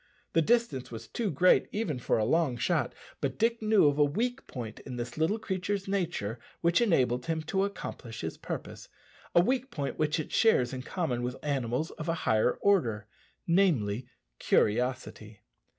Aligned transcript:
The 0.33 0.41
distance 0.41 0.89
was 0.89 1.07
too 1.07 1.29
great 1.29 1.67
even 1.71 1.99
for 1.99 2.17
a 2.17 2.25
long 2.25 2.57
shot; 2.57 2.95
but 3.19 3.37
Dick 3.37 3.61
knew 3.61 3.85
of 3.85 3.99
a 3.99 4.03
weak 4.03 4.47
point 4.47 4.79
in 4.79 4.95
this 4.95 5.15
little 5.15 5.37
creature's 5.37 5.87
nature 5.87 6.39
which 6.61 6.81
enabled 6.81 7.27
him 7.27 7.43
to 7.43 7.65
accomplish 7.65 8.21
his 8.21 8.35
purpose 8.35 8.89
a 9.35 9.41
weak 9.41 9.69
point 9.69 9.99
which 9.99 10.19
it 10.19 10.31
shares 10.31 10.73
in 10.73 10.81
common 10.81 11.21
with 11.21 11.35
animals 11.43 11.91
of 11.91 12.09
a 12.09 12.15
higher 12.25 12.53
order 12.61 13.05
namely, 13.45 14.07
curiosity. 14.39 15.41